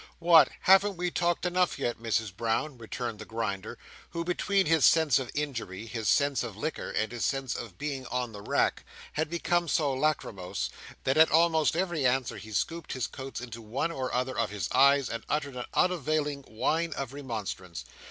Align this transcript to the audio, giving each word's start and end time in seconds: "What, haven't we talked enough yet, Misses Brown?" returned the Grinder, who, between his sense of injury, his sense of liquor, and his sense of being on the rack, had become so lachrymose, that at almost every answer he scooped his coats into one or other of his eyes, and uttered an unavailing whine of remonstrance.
"What, 0.17 0.49
haven't 0.61 0.97
we 0.97 1.11
talked 1.11 1.45
enough 1.45 1.77
yet, 1.77 1.99
Misses 1.99 2.31
Brown?" 2.31 2.79
returned 2.79 3.19
the 3.19 3.25
Grinder, 3.25 3.77
who, 4.09 4.23
between 4.23 4.65
his 4.65 4.83
sense 4.83 5.19
of 5.19 5.29
injury, 5.35 5.85
his 5.85 6.09
sense 6.09 6.41
of 6.41 6.57
liquor, 6.57 6.89
and 6.89 7.11
his 7.11 7.23
sense 7.23 7.55
of 7.55 7.77
being 7.77 8.07
on 8.07 8.31
the 8.31 8.41
rack, 8.41 8.83
had 9.13 9.29
become 9.29 9.67
so 9.67 9.93
lachrymose, 9.93 10.71
that 11.03 11.17
at 11.17 11.29
almost 11.29 11.75
every 11.75 12.03
answer 12.03 12.37
he 12.37 12.51
scooped 12.51 12.93
his 12.93 13.05
coats 13.05 13.41
into 13.41 13.61
one 13.61 13.91
or 13.91 14.11
other 14.11 14.35
of 14.39 14.49
his 14.49 14.67
eyes, 14.71 15.07
and 15.07 15.23
uttered 15.29 15.55
an 15.55 15.65
unavailing 15.75 16.41
whine 16.47 16.93
of 16.93 17.13
remonstrance. 17.13 17.85